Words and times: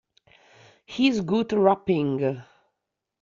His 0.87 1.21
Gut-Rupping!... 1.21 2.41